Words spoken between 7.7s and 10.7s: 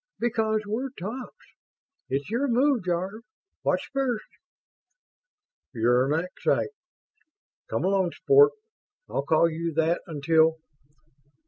along, Sport. I'll call you that until